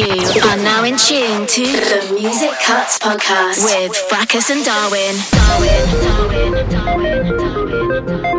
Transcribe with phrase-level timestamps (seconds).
[0.00, 5.14] You are now in tune to the Music Kuts podcast with Fracus and Darwin.
[5.30, 8.29] Darwin, Darwin, Darwin,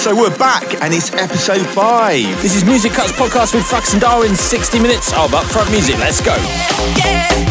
[0.00, 2.24] So we're back, and it's episode five.
[2.40, 4.34] This is Music Kuts podcast with Fracus and Darwin.
[4.34, 5.98] 60 minutes of upfront music.
[5.98, 6.34] Let's go.
[6.96, 7.49] Yeah, oh.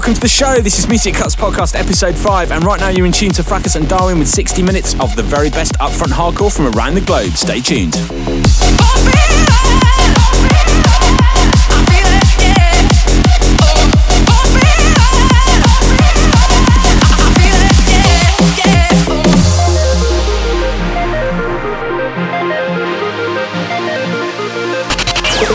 [0.00, 0.54] Welcome to the show.
[0.62, 3.76] This is Music Kuts Podcast, episode 5, and right now you're in tune to Fracus
[3.76, 7.32] and Darwin with 60 minutes of the very best upfront hardcore from around the globe.
[7.32, 7.94] Stay tuned.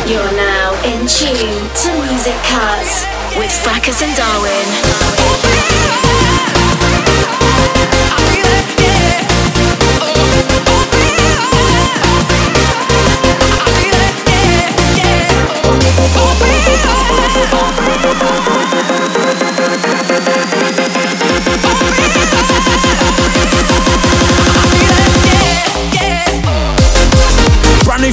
[0.07, 4.65] You're now in tune to Music Kuts with Fracus and Darwin.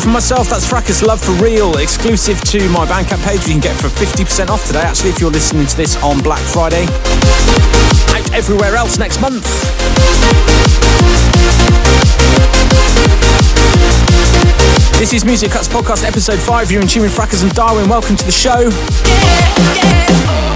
[0.02, 3.46] From myself, that's Fracus Love for Real, exclusive to my Bandcamp page.
[3.46, 6.40] You can get for 50% off today, actually, if you're listening to this on Black
[6.40, 6.86] Friday.
[8.08, 9.44] Out everywhere else next month.
[14.98, 16.72] This is Music Kuts Podcast, episode 5.
[16.72, 17.88] You're in tune with Fracus and Darwin.
[17.88, 18.58] Welcome to the show.
[18.58, 20.51] Yeah, yeah.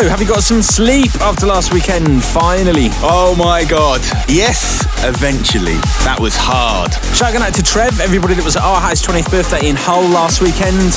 [0.00, 2.88] Oh, have you got some sleep after last weekend, finally?
[3.04, 4.00] Oh my god.
[4.32, 5.76] Yes, eventually.
[6.08, 6.88] That was hard.
[7.12, 10.40] Shout out to Trev, everybody that was at our house 20th birthday in Hull last
[10.40, 10.96] weekend.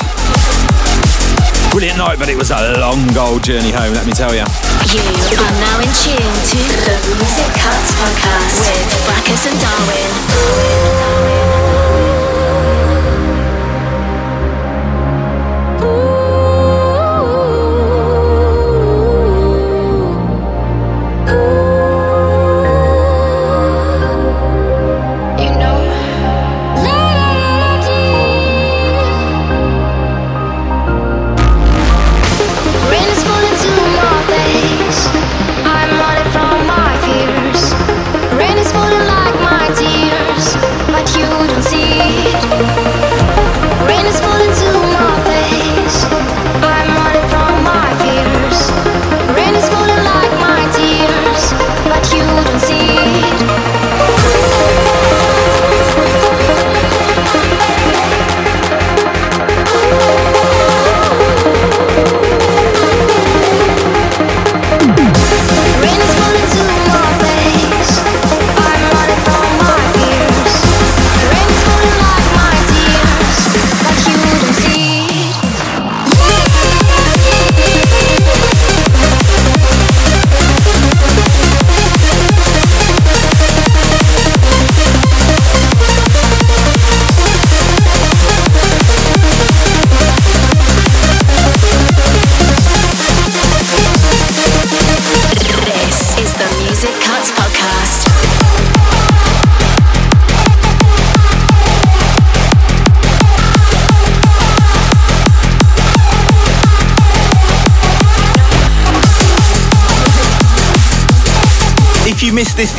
[1.76, 4.48] Brilliant night, but it was a long old journey home, let me tell you.
[4.88, 11.33] You are now in tune to the Music Kuts Podcast with Fracus and Darwin.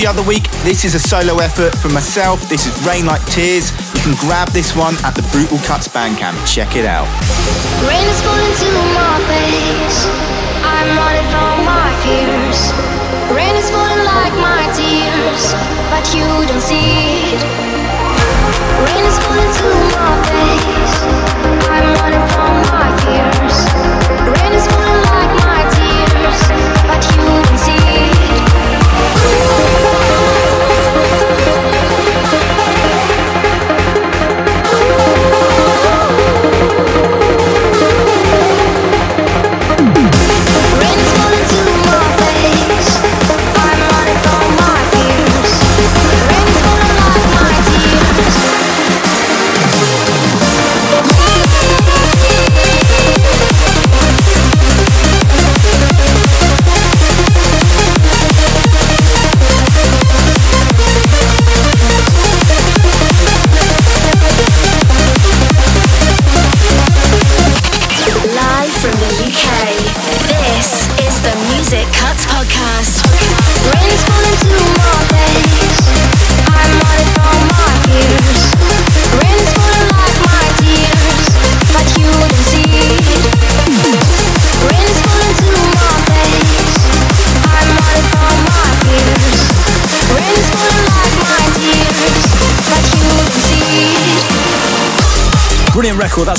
[0.05, 2.47] The other week, this is a solo effort from myself.
[2.47, 3.71] This is Rain Like Tears.
[3.95, 6.37] You can grab this one at the Brutal Kuts Bandcamp.
[6.47, 7.09] Check it out.
[7.89, 10.05] Rain is falling to my face.
[10.61, 12.84] I'm running from my fears.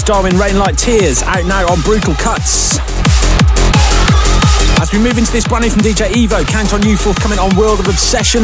[0.05, 2.77] Darwin Rain Like Tears, out now on Brutal Kuts.
[4.79, 7.55] As we move into this brand new from DJ Evo, Count on You forthcoming on
[7.55, 8.43] World of Obsession.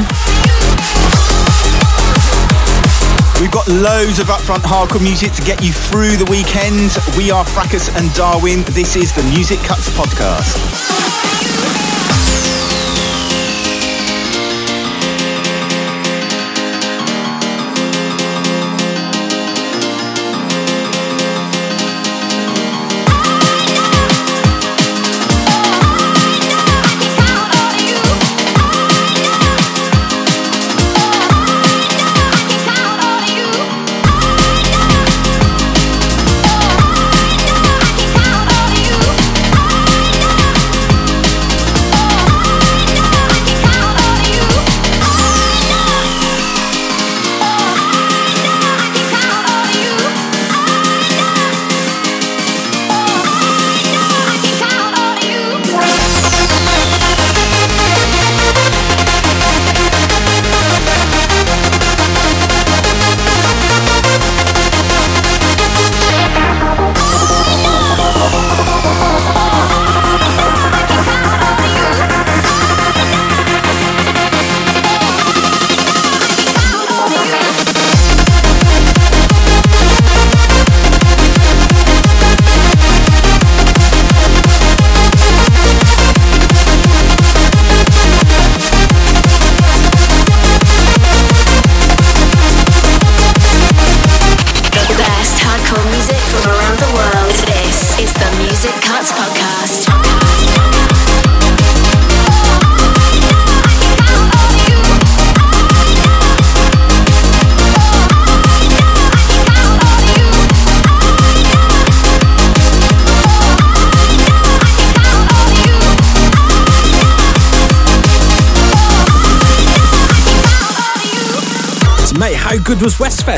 [3.39, 6.97] We've got loads of upfront hardcore music to get you through the weekend.
[7.15, 8.63] We are Fracus and Darwin.
[8.73, 11.31] This is the Music Kuts podcast.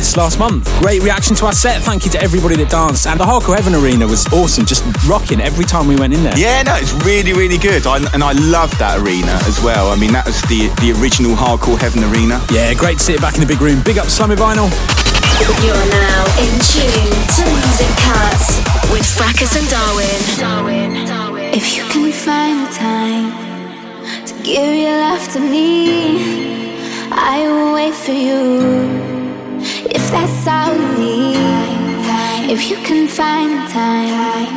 [0.04, 0.68] Was last month?
[0.80, 1.82] Great reaction to our set.
[1.82, 3.08] Thank you to everybody that danced.
[3.08, 6.36] And the Hardcore Heaven Arena was awesome, just rocking every time we went in there.
[6.38, 7.88] Yeah, no, it's really, really good.
[7.88, 9.92] I, and I love that arena as well.
[9.92, 12.44] I mean, that was the, the original Hardcore Heaven Arena.
[12.52, 13.80] Yeah, great to see sit back in the big room.
[13.88, 14.68] Big up Slummy Vinyl.
[15.64, 18.60] You're now in tune to Music Kuts
[18.92, 20.20] with Fracus and Darwin.
[20.36, 21.08] Darwin.
[21.08, 21.56] Darwin.
[21.56, 23.32] If you can find the time
[24.28, 26.76] to give your love to me,
[27.08, 29.12] I will wait for you if
[30.13, 31.74] that's all you need.
[32.55, 34.53] If you can find the time,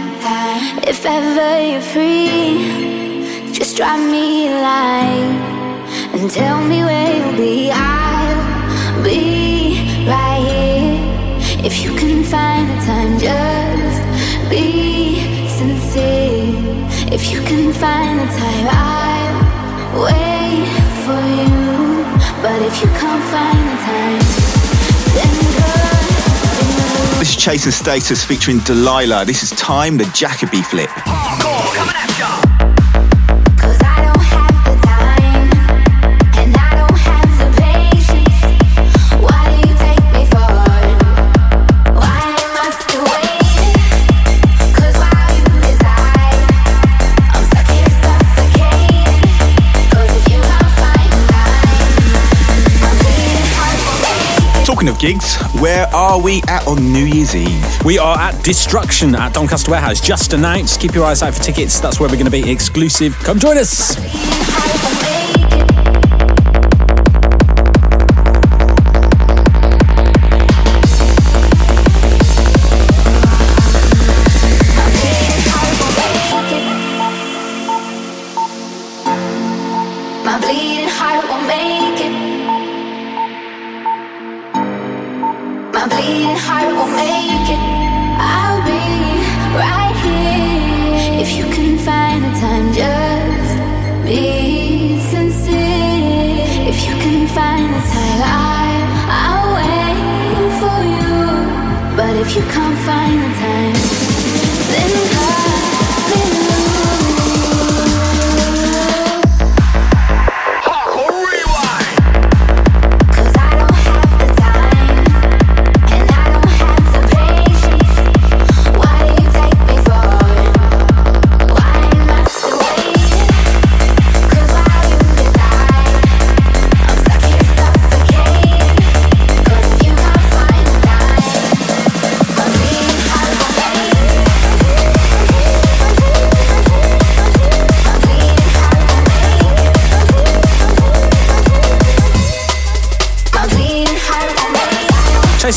[0.86, 5.32] if ever you're free, just drop me a line
[6.14, 7.70] and tell me where you'll be.
[7.72, 11.64] I'll be right here.
[11.64, 14.00] If you can find the time, just
[14.50, 14.68] be
[15.48, 16.52] sincere.
[17.16, 20.68] If you can find the time, I'll wait
[21.04, 21.56] for you.
[22.42, 24.25] But if you can't find the time,
[27.26, 29.24] this is Chase and Status featuring Delilah.
[29.24, 30.88] This is Time, the Jakka-B flip.
[30.90, 32.45] Cause
[54.96, 57.84] of gigs, where are we at on New Year's Eve?
[57.84, 60.80] We are at Destruction at Doncaster Warehouse, just announced.
[60.80, 61.80] Keep your eyes out for tickets.
[61.80, 63.14] That's where we're going to be exclusive.
[63.20, 64.95] Come join us.
[102.36, 103.45] you can't find the time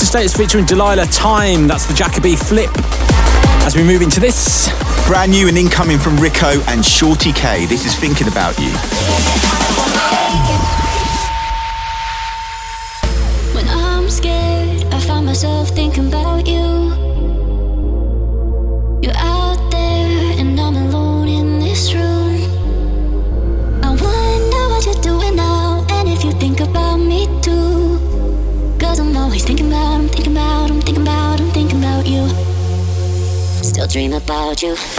[0.09, 1.67] Status featuring Delilah Time.
[1.67, 2.71] That's the Jakka-B flip.
[3.63, 4.67] As we move into this.
[5.05, 7.67] Brand new and incoming from Rico and Shorty K.
[7.67, 10.18] This is Thinking About You.
[34.29, 34.98] about you.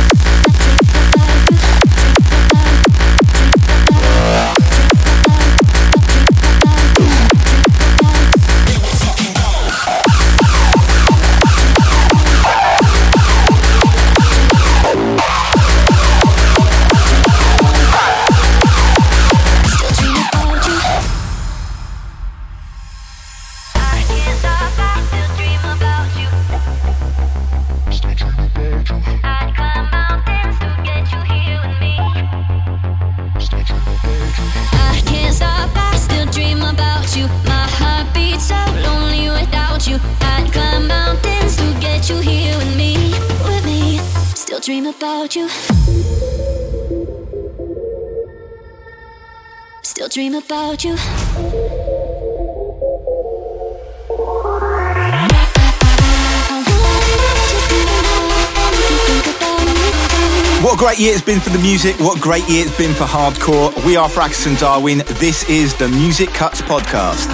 [60.81, 61.95] great year it's been for the music.
[61.99, 63.69] What great year it's been for hardcore.
[63.85, 65.03] We are Fracus and Darwin.
[65.19, 67.27] This is the Music Kuts Podcast.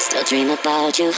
[0.00, 1.12] Still dream about you.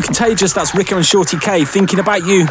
[0.00, 2.46] Forthcoming Contagious, that's Rico and Shorty K, thinking about you.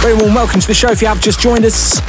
[0.00, 2.00] Very warm welcome to the show if you have just joined us.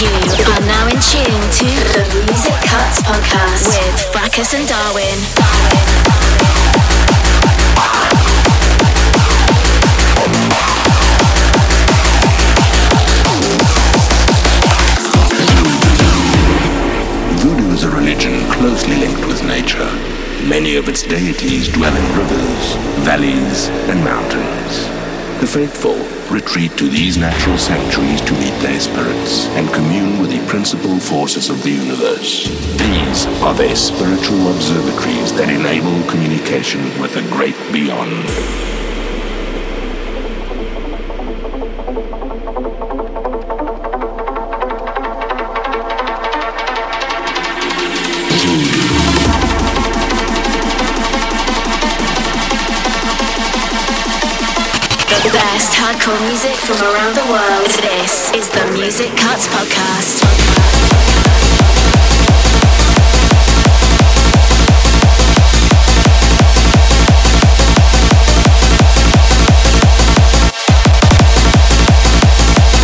[0.00, 5.82] You are now in tune to the Music Kuts podcast with Fracus and Darwin.
[5.82, 5.91] is
[18.62, 19.90] closely linked with nature.
[20.46, 24.86] Many of its deities dwell in rivers, valleys, and mountains.
[25.40, 25.96] The faithful
[26.32, 31.50] retreat to these natural sanctuaries to meet their spirits and commune with the principal forces
[31.50, 32.46] of the universe.
[32.78, 38.71] These are their spiritual observatories that enable communication with the great beyond.
[56.02, 57.70] Music from around the world.
[57.80, 60.18] This is the Music Kuts Podcast.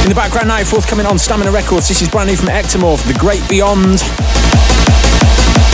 [0.04, 3.18] In the background now, forthcoming on Stamina Records, this is brand new from Ectomorph, The
[3.18, 4.00] Great Beyond.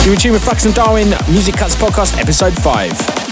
[0.03, 3.24] You're in tune with Fracus and Darwin, Music Kuts Podcast, Episode 5.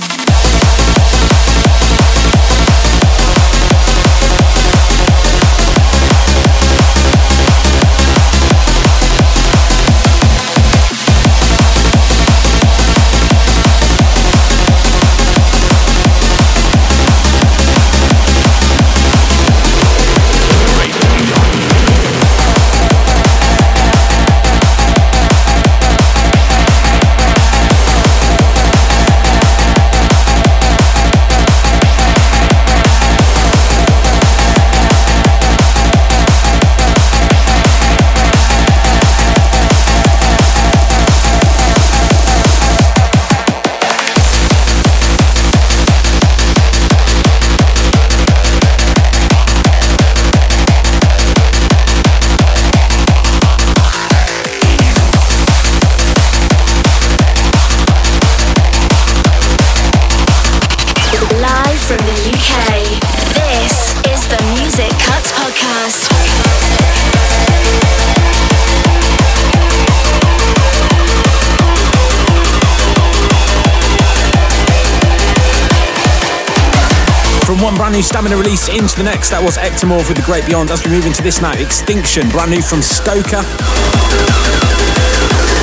[77.93, 79.29] Brand new Stamina release into the next.
[79.29, 80.71] That was Ectomorph with The Great Beyond.
[80.71, 83.45] As we move into this now, Extinction, brand new from Stoker.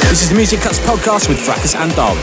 [0.06, 2.22] This is the Music Kuts podcast with Fracus and Darwin.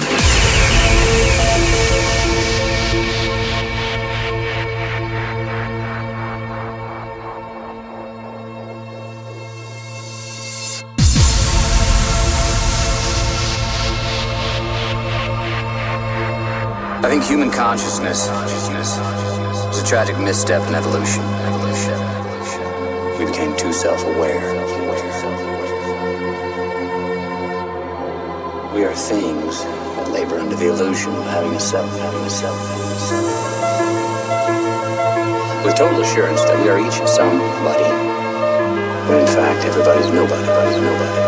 [17.03, 18.29] I think human consciousness
[19.77, 21.23] was a tragic misstep in evolution.
[23.19, 24.53] We became too self-aware.
[28.73, 32.57] We are things that labor under the illusion of having a self, having a self,
[32.57, 33.27] having a self.
[35.65, 37.89] With total assurance that we are each somebody,
[39.09, 41.21] when in fact everybody's nobody, everybody's nobody.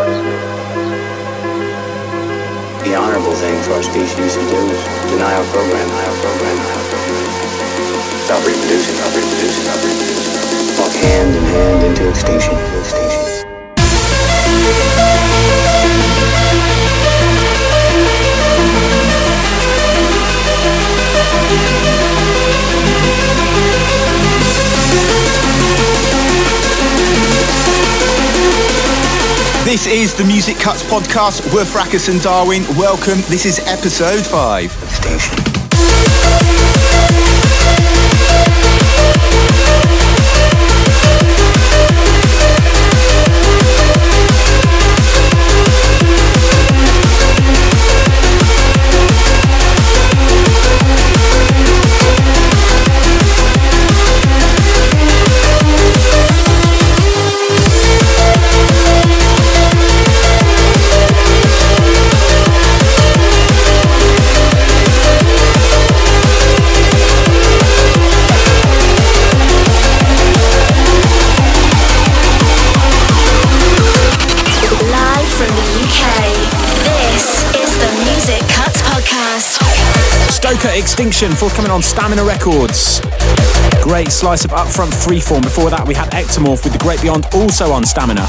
[2.82, 4.82] The honorable thing for our species to do is
[5.12, 7.29] deny our program, deny our program, deny our program.
[8.30, 10.78] Stop reproducing, stop reproducing, stop reproducing.
[10.78, 13.22] Walk hand in hand into extinction, into extinction.
[29.64, 31.52] This is the Music Kuts podcast.
[31.52, 32.62] We're Fracus and Darwin.
[32.76, 33.22] Welcome.
[33.28, 34.70] This is episode five.
[34.70, 35.49] Station.
[80.80, 83.02] Extinction, forthcoming on Stamina Records.
[83.82, 85.42] Great slice of upfront freeform.
[85.42, 88.24] Before that, we had Ectomorph with The Great Beyond, also on Stamina.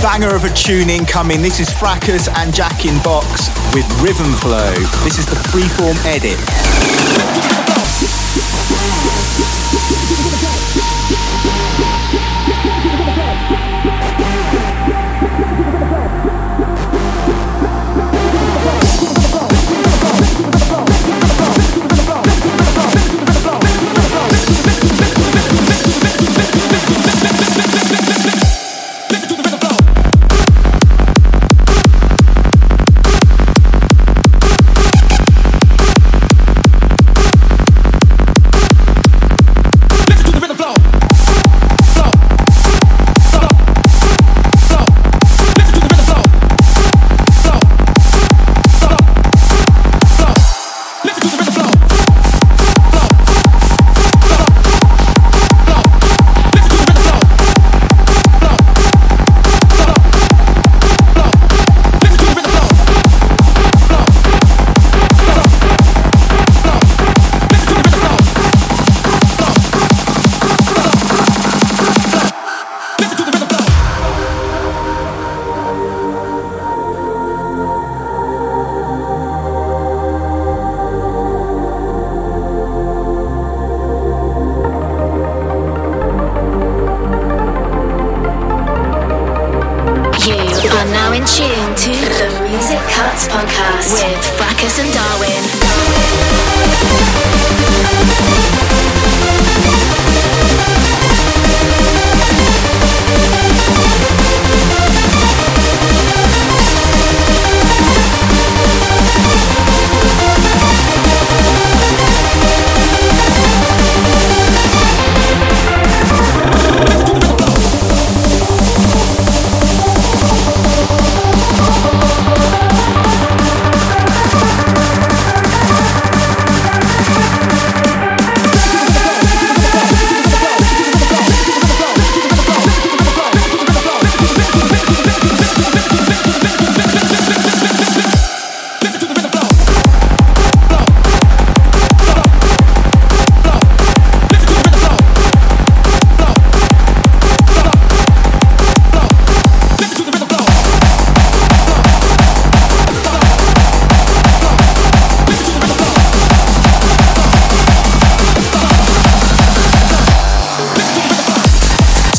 [0.00, 1.42] Banger of a tune incoming.
[1.42, 4.72] This is Fracus and Jack in Box with Rhythm Flow.
[5.02, 6.38] This is the freeform edit.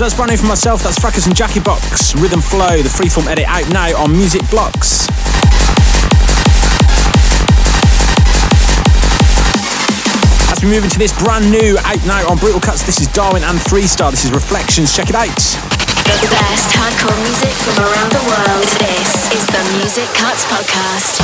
[0.02, 3.46] Brand new for myself, that's Fracus and Jack In Box, Rhythm Flow, the freeform edit
[3.48, 5.06] out now on Music Blocks.
[10.50, 13.44] As we move into this brand new out now on Brutal Kuts, this is Darwin
[13.44, 14.10] and Three Star.
[14.10, 14.92] This is Reflections.
[14.92, 15.30] Check it out.
[15.30, 18.66] The best hardcore music from around the world.
[18.82, 21.21] This is the Music Kuts Podcast.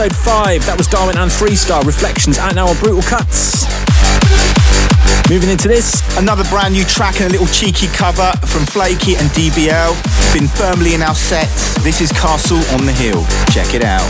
[0.00, 0.64] Episode 5.
[0.64, 3.68] That was Darwin and Freestar Reflections out now on Brutal Kuts.
[5.28, 6.00] Moving into this.
[6.16, 9.92] Another brand new track and a little cheeky cover from Flaky and DBL.
[10.32, 11.76] Been firmly in our sets.
[11.84, 13.28] This is Castle on the Hill.
[13.52, 14.08] Check it out.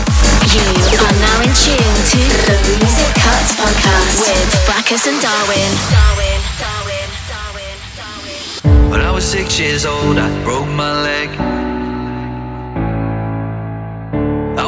[0.55, 5.71] You are now in tune to the Music Kuts Podcast with Fracus and Darwin.
[5.91, 8.87] Darwin, Darwin, Darwin, Darwin.
[8.87, 11.60] When I was six years old, I broke my leg.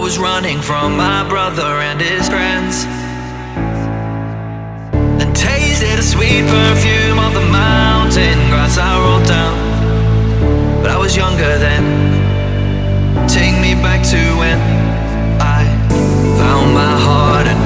[0.03, 2.83] Was running from my brother and his friends
[5.21, 9.55] And tasted the sweet perfume of the mountain grass I rolled down.
[10.81, 11.85] But I was younger then.
[13.29, 14.59] Take me back to when
[15.39, 15.61] I
[16.37, 17.61] found my heart and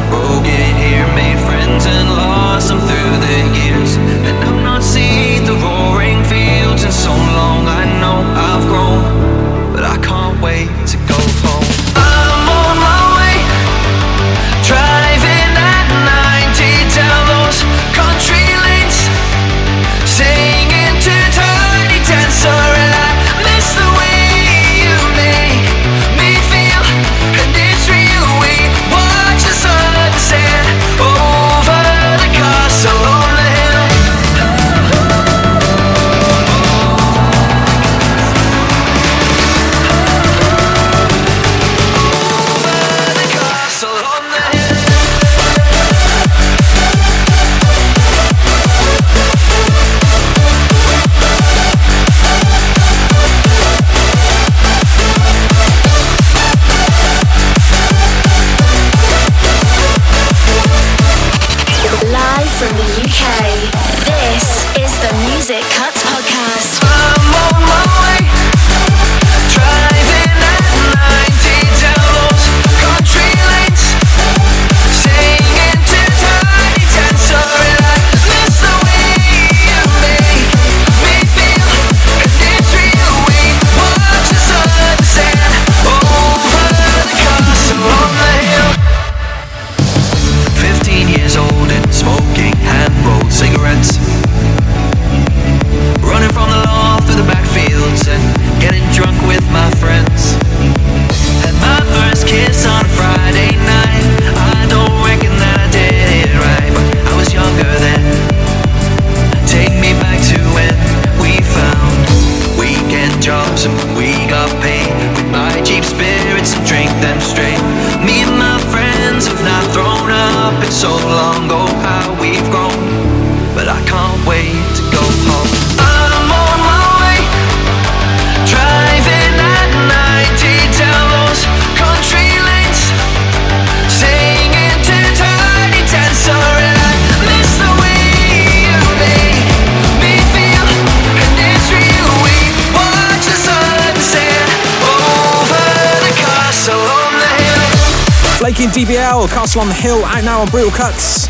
[148.78, 151.26] DBL, Castle on the Hill, out now on Brutal Kuts.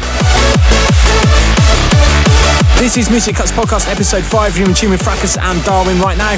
[2.75, 4.57] This is Music Kuts Podcast, Episode 5.
[4.57, 6.35] You're in tune with Fracus and Darwin right now.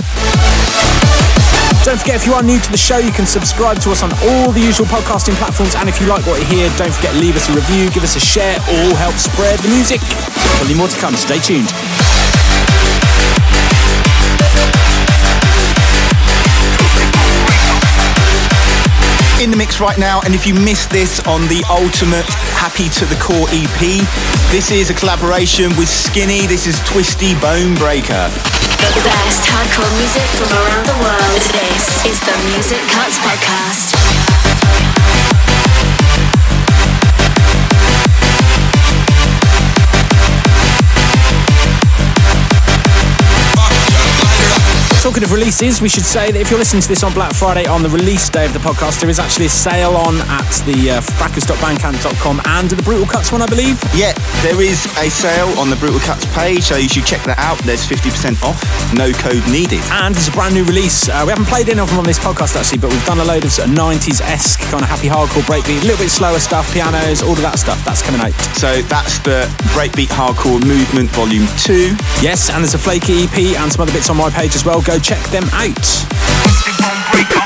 [1.82, 4.14] Don't forget, if you are new to the show, you can subscribe to us on
[4.30, 5.74] all the usual podcasting platforms.
[5.74, 8.16] And if you like what you hear, don't forget, leave us a review, give us
[8.16, 10.02] a share, all help spread the music.
[10.62, 11.16] Plenty more to come.
[11.16, 11.74] Stay tuned.
[19.40, 22.28] In the mix right now, and if you missed this on the ultimate
[22.60, 23.80] Happy to the Core EP,
[24.52, 26.46] this is a collaboration with Skinny.
[26.46, 28.28] This is Twisty Bone Breaker.
[28.84, 31.42] The best hardcore music from around the world.
[31.56, 33.99] This is the Music Kuts Podcast.
[45.00, 47.64] Talking of releases, we should say that if you're listening to this on Black Friday
[47.66, 51.00] on the release day of the podcast, there is actually a sale on at the
[51.00, 53.80] uh, fracus.bandcamp.com and the Brutal Kuts one, I believe.
[53.96, 54.12] Yeah,
[54.44, 57.56] there is a sale on the Brutal Kuts page, so you should check that out.
[57.64, 58.60] There's 50% off,
[58.92, 59.80] no code needed.
[60.04, 61.08] And it's a brand new release.
[61.08, 63.26] Uh, we haven't played any of them on this podcast actually, but we've done a
[63.26, 66.44] load of sort of 90s esque kind of happy hardcore breakbeat, a little bit slower
[66.44, 67.80] stuff, pianos, all of that stuff.
[67.88, 68.36] That's coming out.
[68.60, 71.96] So that's the Breakbeat Hardcore Movement Volume 2.
[72.20, 74.84] Yes, and there's a flaky EP and some other bits on my page as well.
[74.90, 77.39] Go check them out.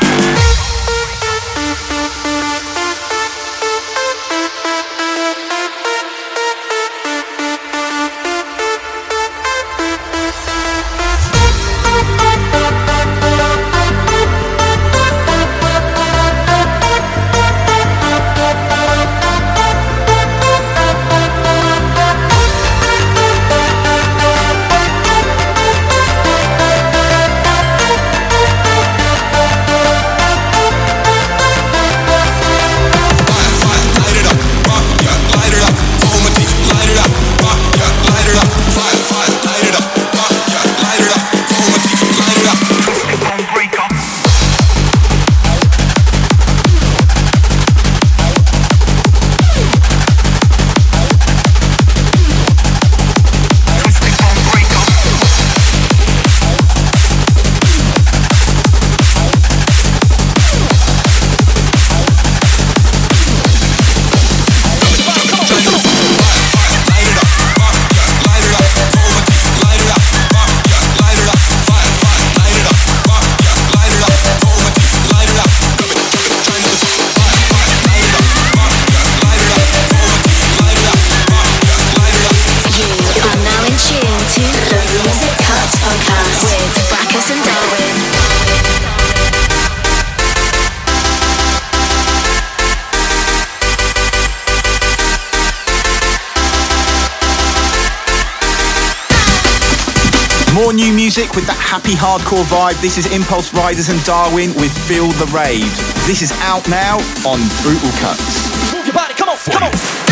[101.16, 102.82] Music with that happy hardcore vibe.
[102.82, 105.70] This is Impulse Riders and Darwin with Feel the Rave.
[106.10, 108.74] This is out now on Brutal Kuts.
[108.74, 110.03] Move your body, come on, come on.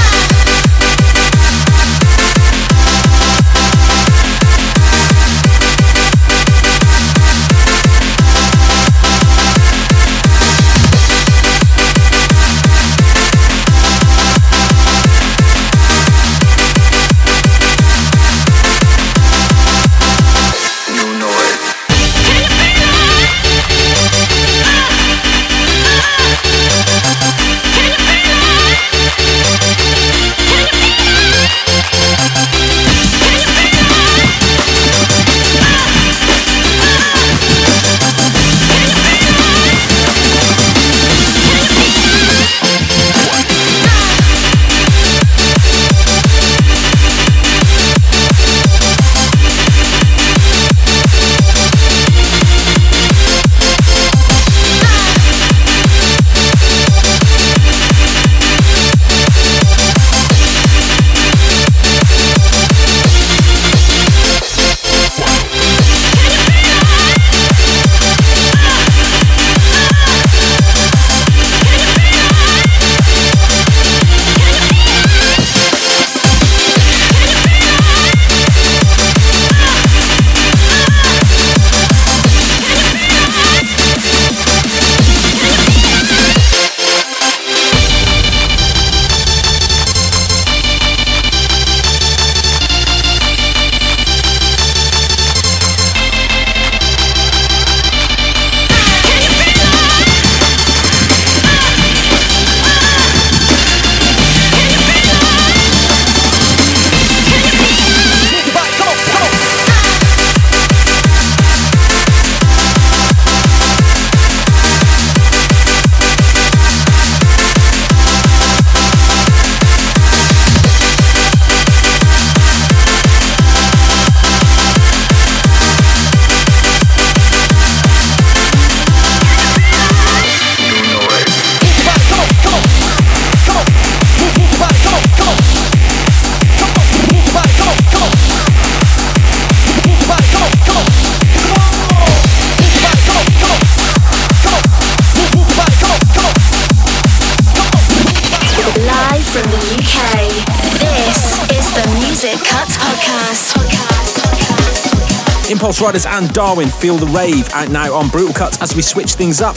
[155.82, 159.42] Riders and Darwin feel the rave out now on Brutal Kuts as we switch things
[159.42, 159.56] up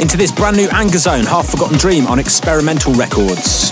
[0.00, 3.70] into this brand new Anger Zone, Half Forgotten Dream on Experimental Records.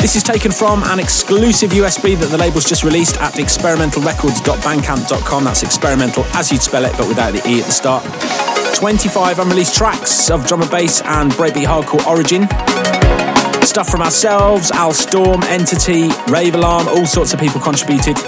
[0.00, 5.44] This is taken from an exclusive USB that the label's just released at experimentalrecords.bandcamp.com.
[5.44, 8.02] That's experimental as you'd spell it, but without the E at the start.
[8.74, 12.48] 25 unreleased tracks of drum and bass and breakbeat hardcore origin.
[13.64, 18.18] Stuff from ourselves, Al Storm, Entity, Rave Alarm, all sorts of people contributed.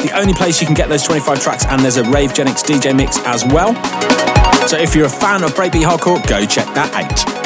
[0.00, 2.64] It's the only place you can get those 25 tracks, and there's a Rave Ravegenics
[2.64, 3.74] DJ mix as well.
[4.66, 7.39] So if you're a fan of breakbeat hardcore, go check that out.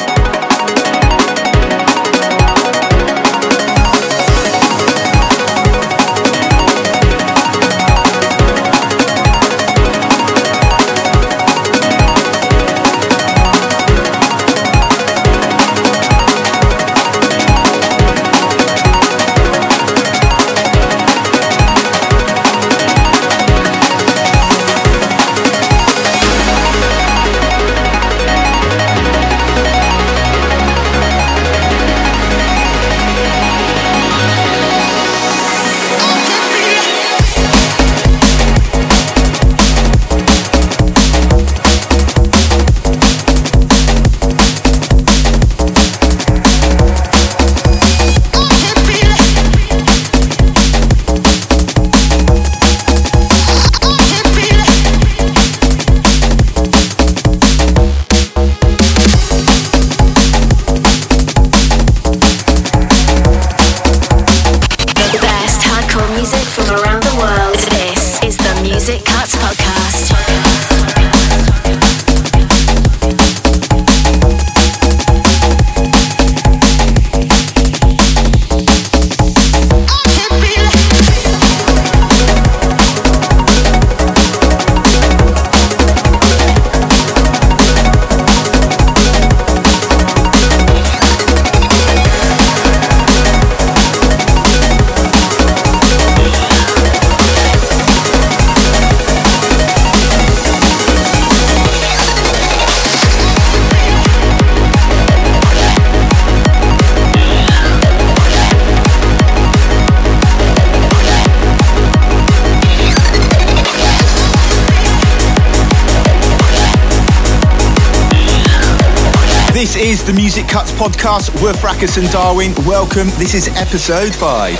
[119.55, 121.41] This is the Music Kuts podcast.
[121.41, 121.53] We're
[121.95, 122.53] and Darwin.
[122.65, 123.07] Welcome.
[123.11, 124.59] This is episode five.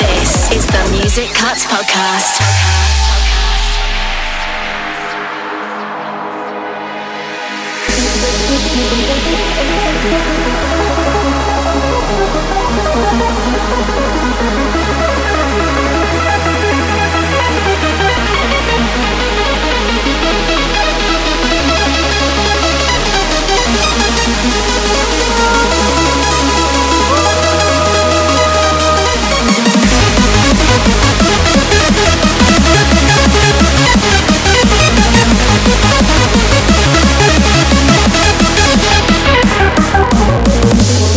[0.00, 2.63] This is the Music Kuts Podcast.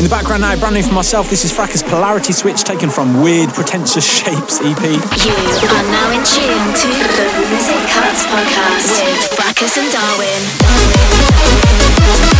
[0.07, 3.49] The background now, brand new for myself, this is Fracus Polarity Switch taken from Weird
[3.49, 4.81] Pretentious Shapes EP.
[4.81, 5.33] You
[5.67, 9.91] are now in tune to the Music Kuts Podcast with Fracus and
[12.31, 12.36] Darwin.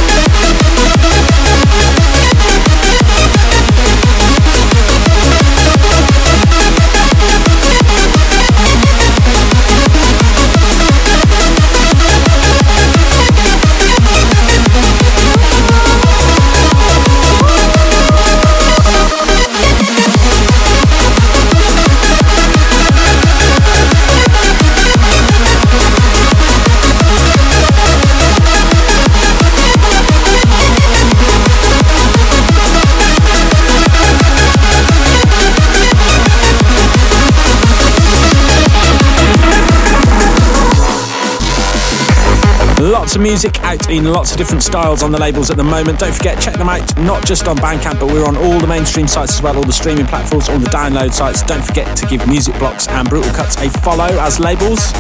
[42.88, 45.99] Lots of music out in lots of different styles on the labels at the moment.
[45.99, 49.07] Don't forget, check them out, not just on Bandcamp, but we're on all the mainstream
[49.07, 51.43] sites as well, all the streaming platforms, all the download sites.
[51.43, 54.93] Don't forget to give Music Blocks and Brutal Kuts a follow as labels.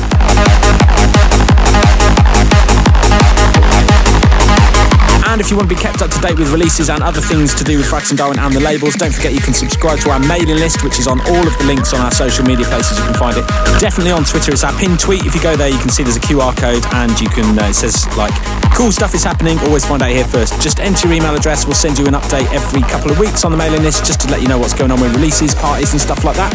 [5.37, 7.53] And if you want to be kept up to date with releases and other things
[7.53, 10.09] to do with Frax and Darwin and the labels, don't forget you can subscribe to
[10.09, 12.97] our mailing list, which is on all of the links on our social media places.
[12.97, 13.45] You can find it
[13.77, 14.49] definitely on Twitter.
[14.51, 15.27] It's our pinned tweet.
[15.29, 17.69] If you go there, you can see there's a QR code and you can, uh,
[17.69, 18.33] it says like,
[18.73, 19.59] cool stuff is happening.
[19.69, 20.59] Always find out here first.
[20.59, 21.67] Just enter your email address.
[21.67, 24.31] We'll send you an update every couple of weeks on the mailing list just to
[24.33, 26.49] let you know what's going on with releases, parties, and stuff like that.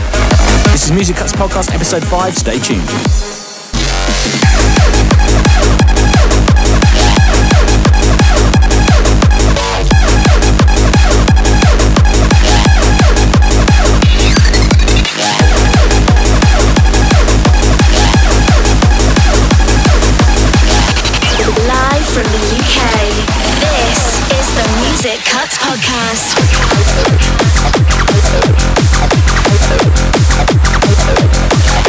[0.74, 2.34] This is Music Kuts Podcast, episode 5.
[2.34, 3.41] Stay tuned.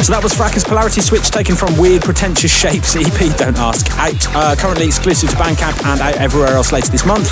[0.04, 3.92] So that was Fracus Polarity Switch taken from Weird Pretentious Shapes EP, don't ask.
[4.00, 7.28] Out uh, currently exclusive to Bandcamp and out everywhere else later this month.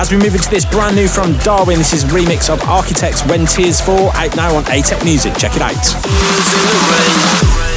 [0.00, 3.46] As we move into this brand new from Darwin, this is remix of Architects When
[3.46, 5.34] Tears Fall, out now on ATEC Music.
[5.36, 7.71] Check it out.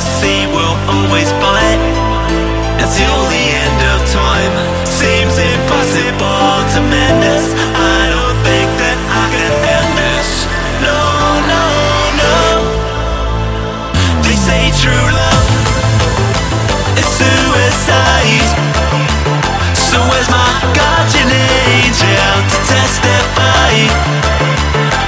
[0.00, 1.80] You see we'll always fight
[2.80, 4.54] until the end of time?
[4.88, 7.44] Seems impossible to mend us.
[7.76, 10.48] I don't think that I can end this.
[10.80, 11.04] No,
[11.52, 11.64] no,
[12.16, 12.36] no.
[14.24, 15.48] They say true love
[16.96, 18.48] is suicide.
[19.76, 23.84] So where's my guardian angel to testify?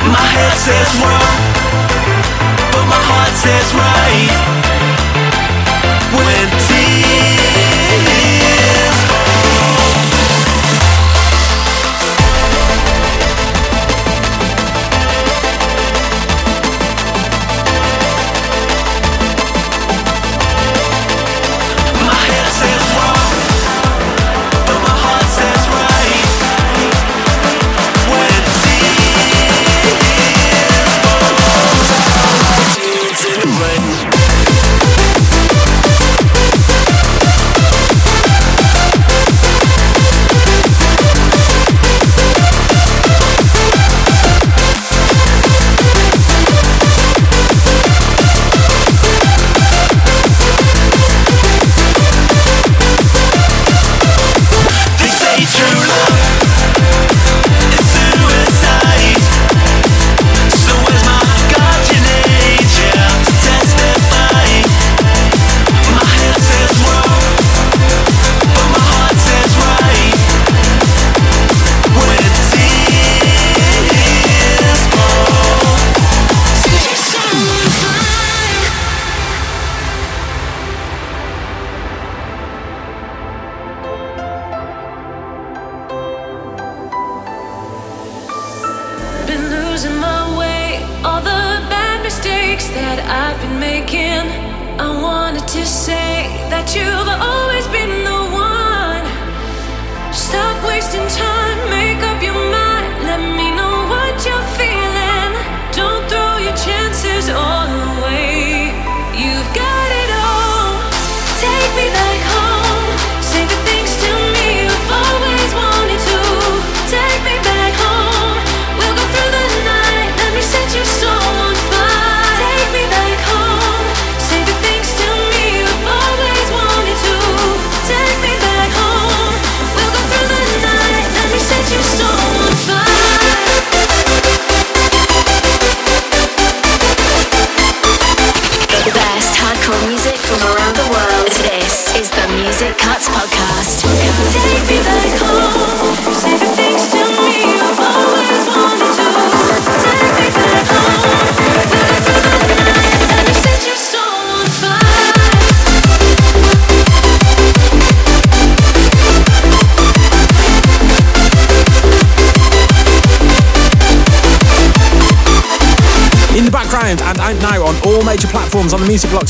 [0.04, 1.40] My head says wrong,
[2.76, 4.71] but my heart says right.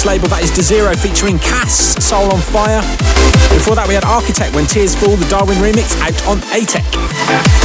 [0.05, 0.29] Label.
[0.29, 2.81] That is DeZero featuring Cass, Soul on Fire.
[3.55, 7.62] Before that, we had Architect when Tears Fall, the Darwin remix, out on ATEC.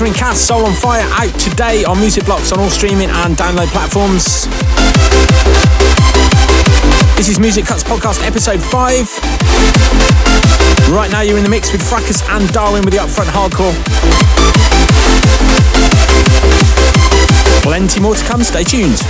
[0.00, 3.66] Featuring Cass Soul on Fire out today on Music Blocks on all streaming and download
[3.66, 4.46] platforms.
[7.18, 10.90] This is Music Kuts Podcast episode 5.
[10.90, 13.76] Right now you're in the mix with Fracus and Darwin with the upfront hardcore.
[17.62, 19.02] Plenty more to come, stay tuned.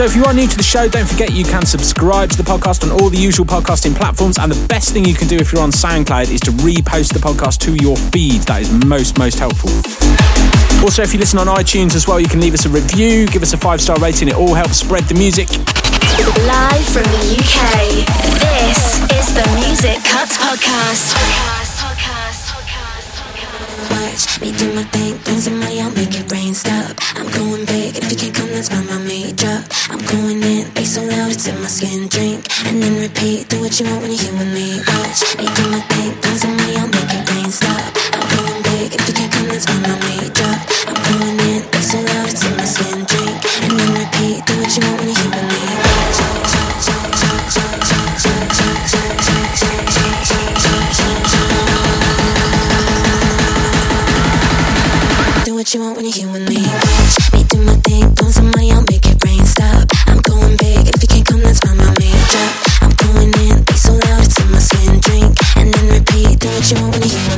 [0.00, 2.42] So if you are new to the show, don't forget you can subscribe to the
[2.42, 4.38] podcast on all the usual podcasting platforms.
[4.38, 7.18] And the best thing you can do if you're on SoundCloud is to repost the
[7.18, 8.40] podcast to your feed.
[8.48, 9.68] That is most, most helpful.
[10.82, 13.42] Also, if you listen on iTunes as well, you can leave us a review, give
[13.42, 14.28] us a five star rating.
[14.28, 15.50] It all helps spread the music.
[16.48, 18.08] Live from the UK,
[18.40, 21.59] this is the Music Kuts Podcast.
[24.00, 26.96] Watch me do my thing, things in my own, make your brain stop.
[27.20, 29.60] I'm going big, if you can't come, that's why my made drop.
[29.92, 32.08] I'm going in, bass so loud it's in my skin.
[32.08, 33.50] Drink and then repeat.
[33.50, 34.80] Do what you want when you're here with me.
[34.88, 36.16] Watch me do my thing.
[36.16, 37.92] Things on me, I'll make your brain stop.
[38.16, 38.88] I'm going big.
[38.96, 40.60] If you can't come, that's when my made drop.
[40.88, 43.04] I'm going in, bass so loud it's in my skin.
[43.04, 43.36] Drink
[43.68, 44.40] and then repeat.
[44.48, 45.60] Do what you want when you're here with me.
[45.76, 46.00] Do
[55.70, 56.56] what you want when you're here with me.
[56.66, 58.12] Watch me do my thing.
[58.14, 59.86] Don't somebody, I'll make your brain stop.
[60.08, 60.88] I'm going big.
[60.88, 62.52] If you can't come, that's why my man drop.
[62.82, 64.98] I'm going in, be so loud, it's in my skin.
[64.98, 66.40] Drink and then repeat.
[66.40, 67.29] Do what you want when you're here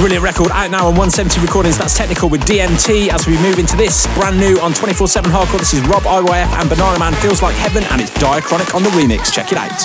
[0.00, 1.76] Brilliant record out now on 170 Recordings.
[1.76, 3.10] That's Technikore with DMT.
[3.10, 5.58] As we move into this, brand new on 24 7 Hardcore.
[5.58, 8.88] This is Rob IYF and Banana Man Feels Like Heaven, and it's Diakronik on the
[8.96, 9.30] remix.
[9.30, 9.76] Check it out.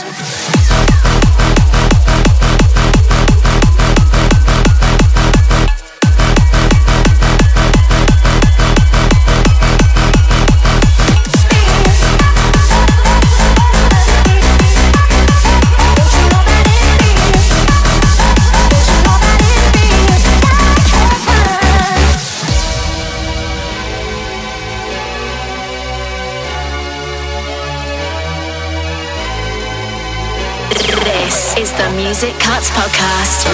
[32.55, 33.45] Kuts Podcast.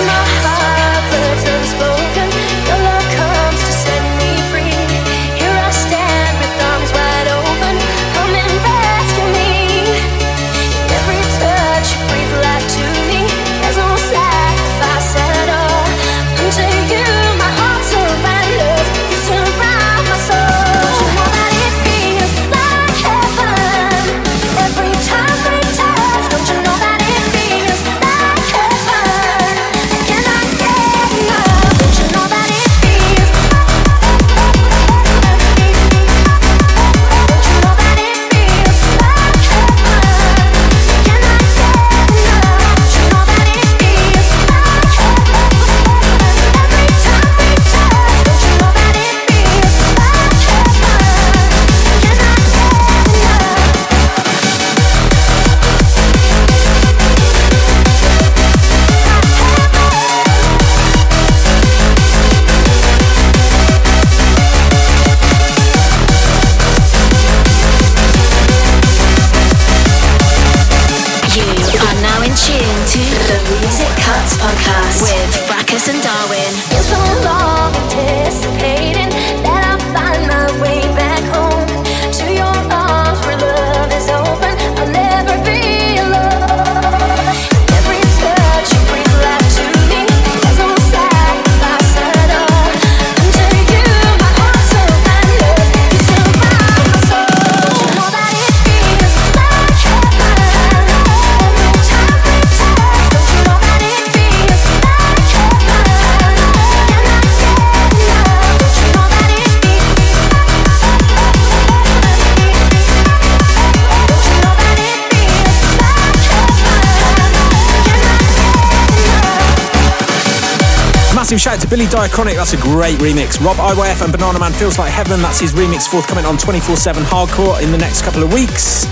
[121.72, 123.40] Billy Diakronik, that's a great remix.
[123.40, 127.02] Rob IYF and Banana Man Feels Like Heaven, that's his remix forthcoming on 24 7
[127.04, 128.84] Hardcore in the next couple of weeks.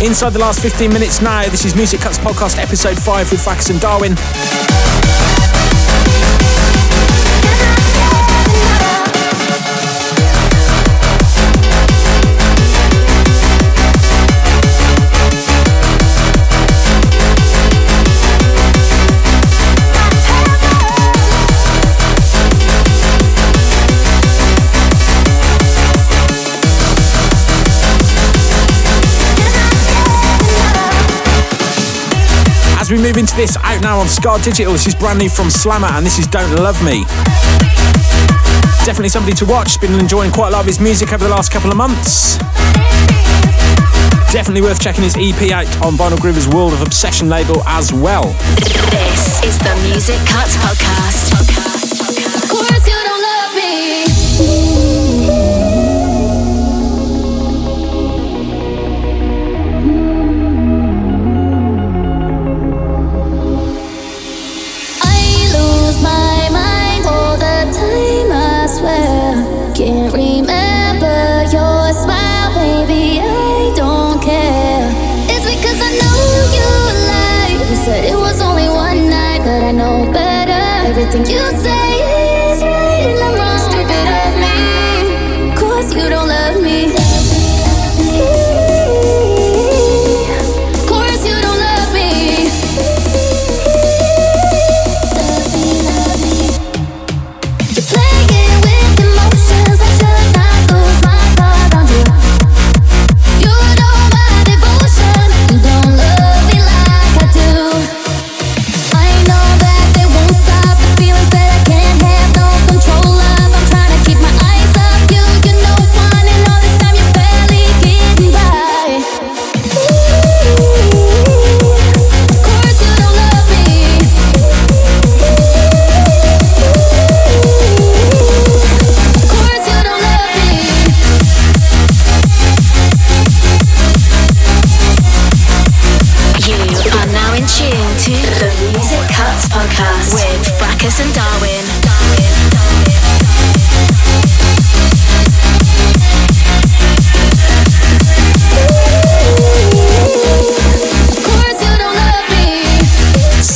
[0.00, 3.70] Inside the last 15 minutes now, this is Music Kuts Podcast episode 5 with Fracus
[3.70, 4.14] and Darwin.
[32.84, 35.48] As we move into this, out now on Scar Digital, this is brand new from
[35.48, 37.02] Slammer, and this is Don't Love Me.
[38.84, 39.80] Definitely somebody to watch.
[39.80, 42.36] Been enjoying quite a lot of his music over the last couple of months.
[44.30, 48.24] Definitely worth checking his EP out on Vinyl Groover's World of Obsession label as well.
[48.90, 51.83] This is the Music Kuts Podcast.
[80.96, 83.43] Everything you say is right and I'm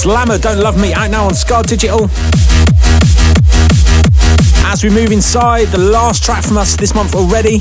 [0.08, 2.08] Slammer Don't Love Me out now on Ska Digital.
[4.64, 7.58] As we move inside, the last track from us this month already.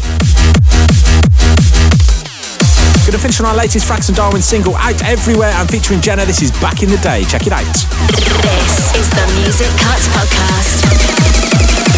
[3.06, 6.24] Gonna finish on our latest Fracus and Darwin single, out everywhere and featuring Jenna.
[6.24, 7.26] This is Back in the Day.
[7.26, 7.66] Check it out.
[7.66, 11.97] This is the Music Kuts Podcast.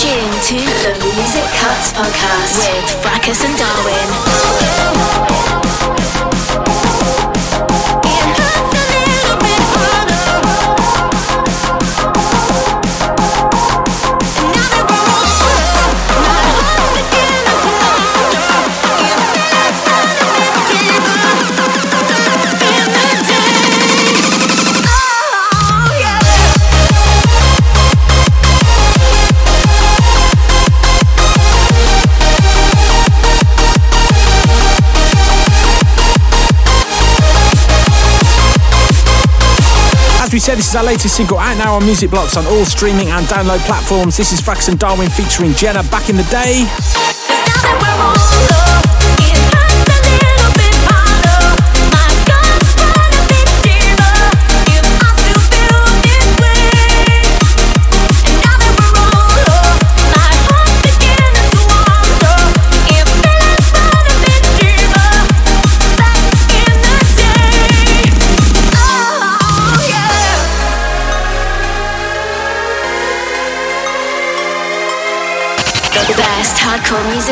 [0.00, 5.61] tuned to the Music Kuts Podcast with Fracus and Darwin.
[40.38, 43.26] Said, this is our latest single out now on Music Blocks on all streaming and
[43.26, 44.16] download platforms.
[44.16, 47.11] This is Fracus and Darwin featuring Jenna back in the day.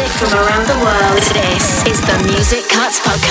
[0.00, 1.20] Music from around the world.
[1.34, 3.29] This is the Music Kuts Podcast.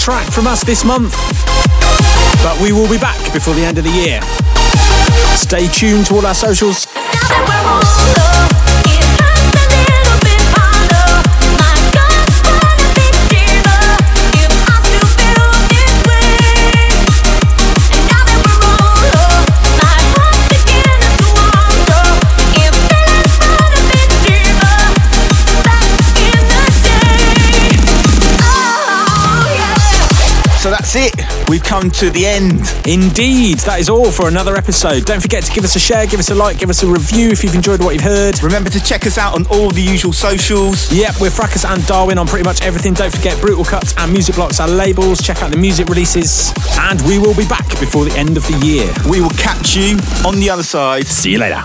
[0.00, 1.12] Track from us this month.
[2.42, 4.20] But we will be back before the end of the year.
[5.36, 6.89] Stay tuned to all our socials.
[31.50, 32.62] We've come to the end.
[32.86, 35.04] Indeed, that is all for another episode.
[35.04, 37.30] Don't forget to give us a share, give us a like, give us a review
[37.30, 38.40] if you've enjoyed what you've heard.
[38.40, 40.92] Remember to check us out on all the usual socials.
[40.92, 42.94] Yep, we're Fracus and Darwin on pretty much everything.
[42.94, 45.20] Don't forget Brutal Kuts and Music Blocks, our labels.
[45.20, 46.52] Check out the music releases.
[46.78, 48.86] And we will be back before the end of the year.
[49.10, 51.08] We will catch you on the other side.
[51.08, 51.64] See you later.